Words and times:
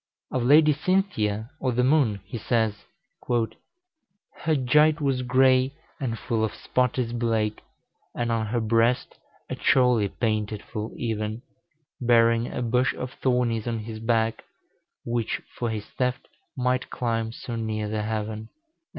Of 0.31 0.41
Lady 0.41 0.73
Cynthia, 0.73 1.51
or 1.59 1.73
the 1.73 1.83
moon, 1.83 2.21
he 2.25 2.39
says, 2.39 2.85
"Her 3.29 4.55
gite 4.55 4.99
was 4.99 5.21
gray 5.21 5.75
and 5.99 6.17
full 6.17 6.43
of 6.43 6.55
spottis 6.55 7.11
blake, 7.11 7.61
And 8.15 8.31
on 8.31 8.47
her 8.47 8.59
brest 8.59 9.19
a 9.47 9.55
chorle 9.55 10.09
painted 10.19 10.63
ful 10.63 10.91
even, 10.97 11.43
Bering 12.01 12.51
a 12.51 12.63
bush 12.63 12.95
of 12.95 13.11
thornis 13.21 13.67
on 13.67 13.77
his 13.77 13.99
backe, 13.99 14.43
Whiche 15.05 15.39
for 15.55 15.69
his 15.69 15.85
theft 15.85 16.27
might 16.57 16.89
clime 16.89 17.31
so 17.31 17.55
ner 17.55 17.87
the 17.87 18.01
heaven." 18.01 18.49